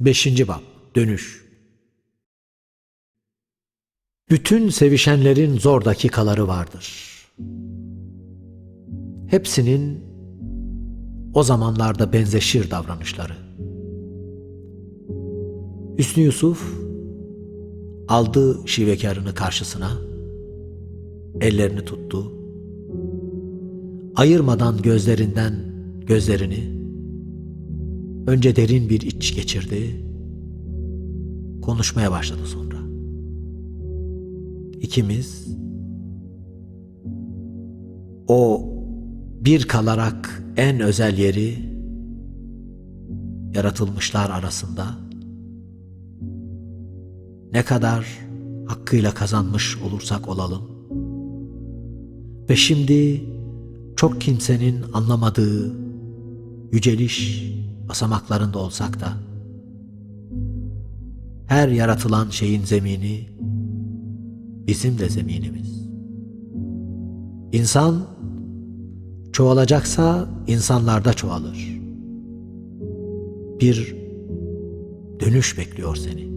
[0.00, 0.60] Beşinci bab
[0.96, 1.44] Dönüş
[4.30, 7.14] Bütün sevişenlerin zor dakikaları vardır.
[9.30, 10.04] Hepsinin
[11.34, 13.32] o zamanlarda benzeşir davranışları.
[15.98, 16.74] Hüsnü Yusuf
[18.08, 19.90] aldı şivekarını karşısına,
[21.40, 22.32] ellerini tuttu,
[24.16, 25.54] ayırmadan gözlerinden
[26.06, 26.77] gözlerini,
[28.28, 30.04] önce derin bir iç geçirdi,
[31.62, 32.76] konuşmaya başladı sonra.
[34.80, 35.48] İkimiz
[38.28, 38.68] o
[39.40, 41.54] bir kalarak en özel yeri
[43.54, 44.86] yaratılmışlar arasında
[47.52, 48.18] ne kadar
[48.66, 50.62] hakkıyla kazanmış olursak olalım
[52.50, 53.24] ve şimdi
[53.96, 55.87] çok kimsenin anlamadığı
[56.72, 57.44] yüceliş
[57.88, 59.12] basamaklarında olsak da
[61.46, 63.28] her yaratılan şeyin zemini
[64.66, 65.88] bizim de zeminimiz.
[67.52, 68.06] İnsan
[69.32, 71.80] çoğalacaksa insanlarda çoğalır.
[73.60, 73.96] Bir
[75.20, 76.28] dönüş bekliyor seni.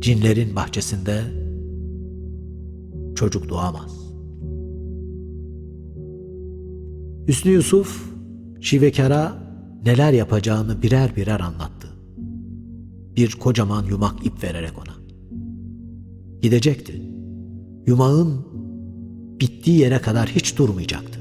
[0.00, 1.22] Cinlerin bahçesinde
[3.14, 4.02] çocuk doğamaz.
[7.28, 8.11] Hüsnü Yusuf
[8.62, 9.32] Şivekara
[9.84, 11.88] neler yapacağını birer birer anlattı.
[13.16, 14.94] Bir kocaman yumak ip vererek ona.
[16.42, 17.02] Gidecekti.
[17.86, 18.46] Yumağın
[19.40, 21.18] bittiği yere kadar hiç durmayacaktı.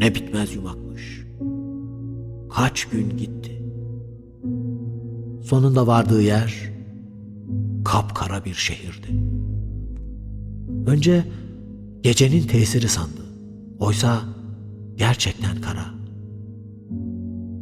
[0.00, 1.26] Ne bitmez yumakmış.
[2.50, 3.62] Kaç gün gitti.
[5.42, 6.72] Sonunda vardığı yer
[7.84, 9.08] kapkara bir şehirdi.
[10.86, 11.24] Önce
[12.02, 13.20] gecenin tesiri sandı.
[13.78, 14.22] Oysa
[15.00, 15.84] gerçekten kara.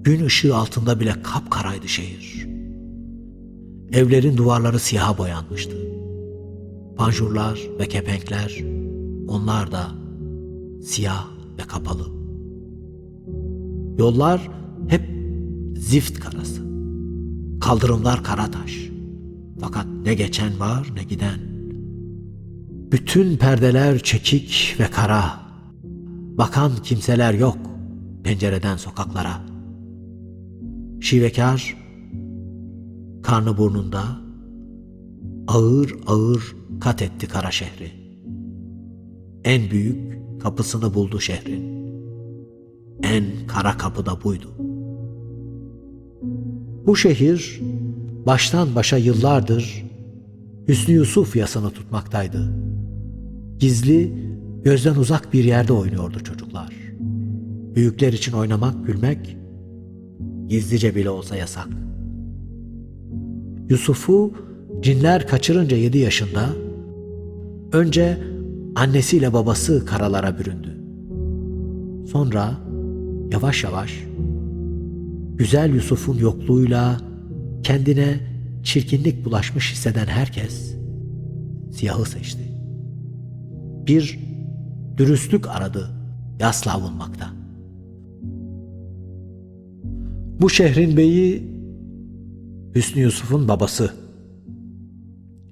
[0.02, 2.46] Gün ışığı altında bile kapkaraydı şehir.
[3.92, 5.76] Evlerin duvarları siyaha boyanmıştı.
[6.96, 8.64] Panjurlar ve kepenkler,
[9.28, 9.88] onlar da
[10.82, 11.26] siyah
[11.58, 12.06] ve kapalı.
[13.98, 14.50] Yollar
[14.88, 15.10] hep
[15.76, 16.62] zift karası.
[17.60, 18.88] Kaldırımlar kara taş.
[19.60, 21.38] Fakat ne geçen var ne giden.
[22.92, 25.47] Bütün perdeler çekik ve kara.
[26.38, 27.58] Bakan kimseler yok
[28.24, 29.40] pencereden sokaklara.
[31.00, 31.76] Şivekar
[33.22, 34.02] karnı burnunda
[35.48, 37.92] ağır ağır kat etti kara şehri.
[39.44, 41.78] En büyük kapısını buldu şehrin.
[43.02, 44.48] En kara kapı da buydu.
[46.86, 47.60] Bu şehir
[48.26, 49.84] baştan başa yıllardır
[50.68, 52.52] Hüsnü Yusuf yasını tutmaktaydı.
[53.58, 54.12] Gizli,
[54.64, 56.74] gözden uzak bir yerde oynuyordu çocuklar.
[57.74, 59.36] Büyükler için oynamak, gülmek
[60.48, 61.68] gizlice bile olsa yasak.
[63.68, 64.32] Yusuf'u
[64.80, 66.48] cinler kaçırınca yedi yaşında
[67.72, 68.18] önce
[68.76, 70.78] annesiyle babası karalara büründü.
[72.12, 72.54] Sonra
[73.32, 74.04] yavaş yavaş
[75.34, 77.00] güzel Yusuf'un yokluğuyla
[77.62, 78.20] kendine
[78.62, 80.74] çirkinlik bulaşmış hisseden herkes
[81.72, 82.42] siyahı seçti.
[83.86, 84.18] Bir
[84.98, 85.90] dürüstlük aradı
[86.40, 87.30] yasla avunmakta.
[90.40, 91.58] Bu şehrin beyi
[92.74, 93.92] Hüsnü Yusuf'un babası.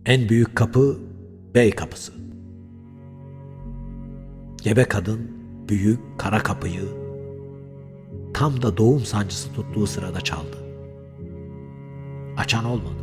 [0.07, 0.99] En büyük kapı
[1.55, 2.13] bey kapısı.
[4.63, 5.21] Gebe kadın
[5.69, 6.85] büyük kara kapıyı
[8.35, 10.57] tam da doğum sancısı tuttuğu sırada çaldı.
[12.37, 13.03] Açan olmadı.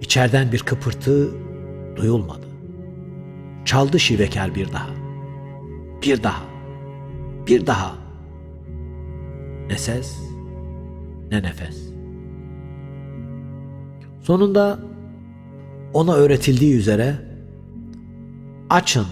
[0.00, 1.30] İçeriden bir kıpırtı
[1.96, 2.45] duyulmadı.
[3.66, 4.90] Çaldı şivekar bir daha.
[6.02, 6.42] Bir daha.
[7.46, 7.94] Bir daha.
[9.68, 10.18] Ne ses
[11.30, 11.82] ne nefes.
[14.22, 14.78] Sonunda
[15.94, 17.14] ona öğretildiği üzere
[18.70, 19.06] açın.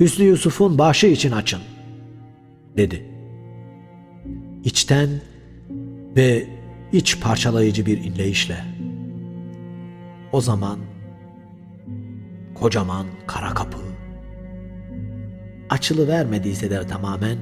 [0.00, 1.60] Hüsnü Yusuf'un başı için açın
[2.76, 3.06] dedi.
[4.64, 5.08] İçten
[6.16, 6.46] ve
[6.92, 8.64] iç parçalayıcı bir inleyişle.
[10.32, 10.78] O zaman
[12.54, 13.78] kocaman kara kapı
[15.70, 17.38] açılı vermediyse de tamamen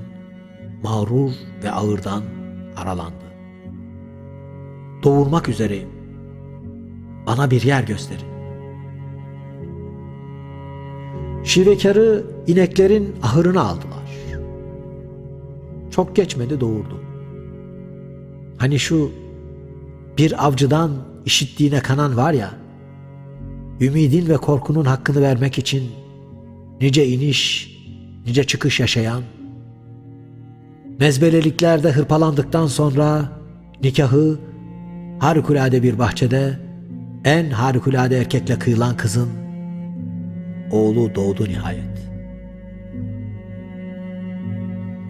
[0.83, 1.31] mağrur
[1.65, 2.23] ve ağırdan
[2.77, 3.25] aralandı.
[5.03, 5.89] Doğurmak üzereyim.
[7.27, 8.33] Bana bir yer gösterin.
[11.45, 14.03] Şivekarı ineklerin ahırına aldılar.
[15.91, 17.01] Çok geçmedi doğurdu.
[18.59, 19.11] Hani şu
[20.19, 20.91] bir avcıdan
[21.25, 22.51] işittiğine kanan var ya,
[23.83, 25.91] ümidin ve korkunun hakkını vermek için
[26.81, 27.73] nice iniş,
[28.27, 29.23] nice çıkış yaşayan,
[31.01, 33.29] Mezbeleliklerde hırpalandıktan sonra
[33.83, 34.39] nikahı
[35.19, 36.59] harikulade bir bahçede
[37.25, 39.29] en harikulade erkekle kıyılan kızın
[40.71, 42.11] oğlu doğdu nihayet.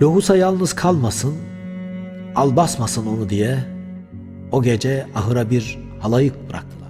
[0.02, 1.34] Lohusa yalnız kalmasın,
[2.34, 3.58] al basmasın onu diye
[4.52, 6.81] o gece ahıra bir halayık bıraktılar.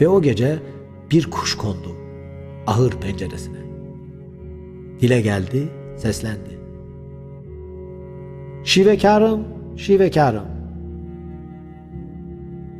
[0.00, 0.58] Ve o gece
[1.10, 1.98] bir kuş kondu
[2.66, 3.58] ahır penceresine.
[5.00, 6.58] Dile geldi, seslendi.
[8.64, 9.44] Şivekarım,
[9.76, 10.44] şivekarım.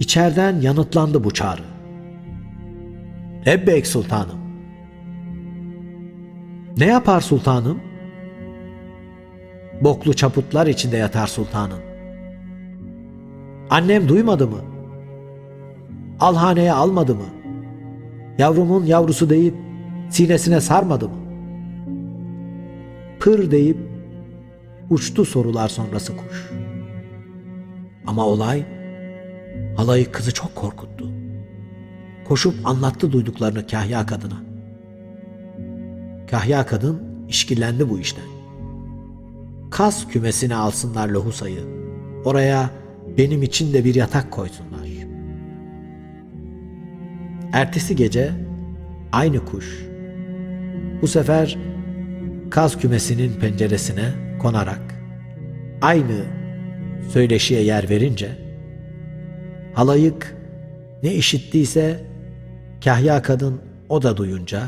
[0.01, 1.63] İçeriden yanıtlandı bu çağrı.
[3.47, 4.39] Lebbeyk sultanım.
[6.79, 7.81] Ne yapar sultanım?
[9.81, 11.81] Boklu çaputlar içinde yatar sultanın.
[13.71, 14.78] Annem duymadı mı?
[16.21, 17.27] Alhaneye almadı mı?
[18.39, 19.55] Yavrumun yavrusu deyip
[20.11, 21.15] sinesine sarmadı mı?
[23.21, 23.79] Pır deyip
[24.91, 26.51] uçtu sorular sonrası kuş.
[28.07, 28.65] Ama olay
[29.77, 31.11] halayı kızı çok korkuttu.
[32.29, 34.43] Koşup anlattı duyduklarını kahya kadına.
[36.31, 38.25] Kahya kadın işkillendi bu işten.
[39.71, 41.61] Kas kümesine alsınlar lohusayı.
[42.25, 42.71] Oraya
[43.19, 44.88] benim için de bir yatak koysunlar.
[47.53, 48.33] Ertesi gece
[49.13, 49.89] aynı kuş
[51.03, 51.59] bu sefer
[52.51, 54.95] kaz kümesinin penceresine konarak
[55.83, 56.25] aynı
[57.13, 58.39] söyleşiye yer verince
[59.75, 60.37] halayık
[61.03, 62.05] ne işittiyse
[62.85, 64.63] kahya kadın o da duyunca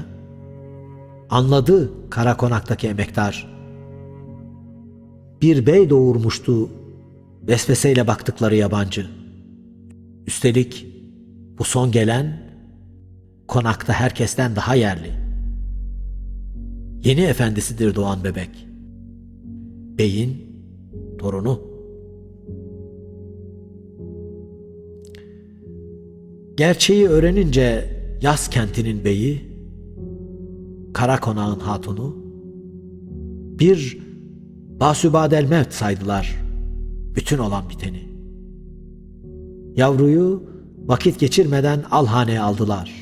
[1.31, 3.51] anladı kara konaktaki emektar.
[5.43, 6.71] Bir bey doğurmuştu
[7.49, 9.07] vesveseyle baktıkları yabancı.
[10.27, 10.87] Üstelik
[11.59, 12.50] bu son gelen
[13.51, 15.13] konakta herkesten daha yerli.
[17.05, 18.51] Yeni efendisidir doğan bebek.
[19.99, 20.37] Beyin
[21.19, 21.61] torunu.
[26.57, 29.45] Gerçeği öğrenince yaz kentinin beyi,
[30.95, 32.17] kara konağın hatunu,
[33.59, 33.99] bir
[34.81, 36.37] basübadel mevt saydılar
[37.15, 38.03] bütün olan biteni.
[39.77, 40.43] Yavruyu
[40.87, 43.00] vakit geçirmeden alhaneye aldılar.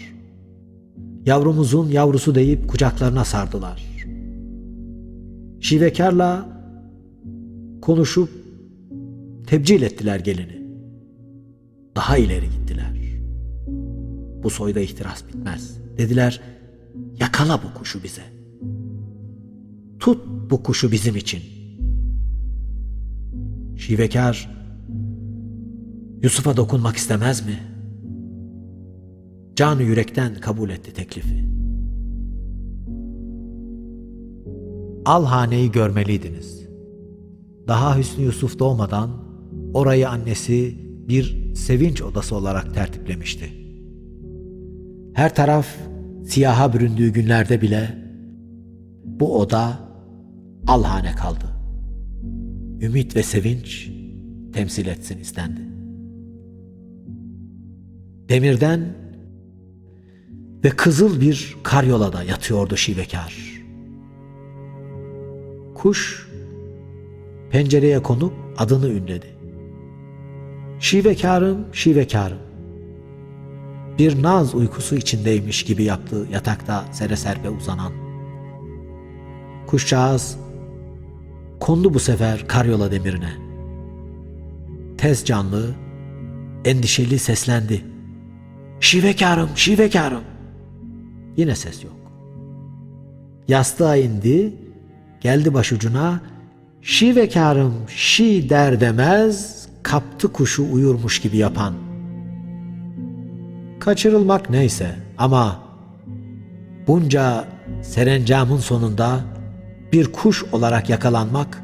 [1.28, 3.86] Yavrumuzun yavrusu deyip kucaklarına sardılar.
[5.60, 6.48] Şivekarla
[7.82, 8.28] konuşup
[9.46, 10.62] tebcil ettiler gelini.
[11.96, 12.98] Daha ileri gittiler.
[14.42, 15.78] Bu soyda ihtiras bitmez.
[15.98, 16.40] Dediler,
[17.20, 18.22] yakala bu kuşu bize.
[19.98, 21.42] Tut bu kuşu bizim için.
[23.76, 24.50] Şivekar,
[26.22, 27.58] Yusuf'a dokunmak istemez mi?
[29.58, 31.44] Canı yürekten kabul etti teklifi.
[35.05, 36.69] Al haneyi görmeliydiniz.
[37.69, 39.10] Daha Hüsnü Yusuf doğmadan
[39.75, 40.75] orayı annesi
[41.08, 43.44] bir sevinç odası olarak tertiplemişti.
[45.14, 45.66] Her taraf
[46.26, 47.99] siyaha büründüğü günlerde bile
[49.04, 49.78] bu oda
[50.66, 51.46] alhane kaldı.
[52.81, 53.90] Ümit ve sevinç
[54.52, 55.61] temsil etsin istendi.
[58.28, 59.07] Demirden
[60.64, 63.62] ve kızıl bir karyolada yatıyordu şivekar.
[65.75, 66.28] Kuş
[67.50, 69.26] pencereye konup adını ünledi.
[70.80, 72.38] Şivekarım, şivekarım.
[73.99, 77.92] Bir naz uykusu içindeymiş gibi yaptı yatakta sere serpe uzanan.
[79.66, 80.38] Kuşcağız
[81.61, 83.33] kondu bu sefer karyola demirine.
[84.99, 85.75] Tez canlı,
[86.64, 87.85] endişeli seslendi.
[88.80, 90.38] Şivekarım, şivekarım.
[91.38, 91.92] Yine ses yok.
[93.49, 94.52] Yastığa indi,
[95.21, 96.21] geldi başucuna.
[96.83, 101.75] Şivekarım şi der demez, kaptı kuşu uyurmuş gibi yapan.
[103.80, 105.61] Kaçırılmak neyse ama
[106.87, 107.45] bunca
[107.83, 109.21] serencamın sonunda
[109.92, 111.62] bir kuş olarak yakalanmak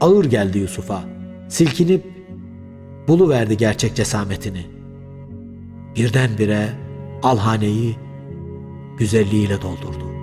[0.00, 1.04] ağır geldi Yusuf'a.
[1.48, 2.04] Silkinip
[3.08, 4.66] buluverdi gerçek cesametini.
[5.96, 6.68] Birdenbire
[7.22, 8.03] alhaneyi
[8.98, 10.14] güzelliğiyle doldurdu.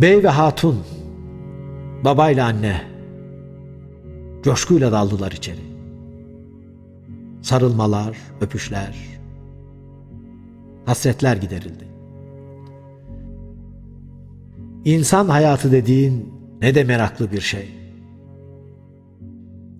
[0.00, 0.78] Bey ve hatun,
[2.04, 2.82] babayla anne
[4.42, 5.72] coşkuyla daldılar içeri.
[7.42, 8.96] Sarılmalar, öpüşler,
[10.86, 11.88] hasretler giderildi.
[14.84, 17.68] İnsan hayatı dediğin ne de meraklı bir şey.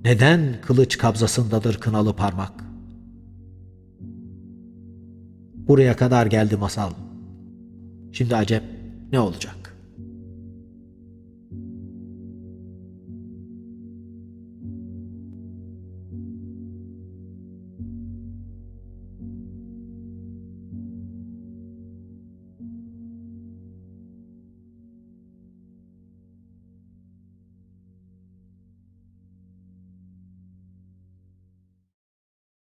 [0.05, 2.72] Neden kılıç kabzasındadır kınalı parmak?
[5.69, 6.91] Buraya kadar geldi masal.
[8.13, 8.63] Şimdi acep
[9.13, 9.62] ne olacak?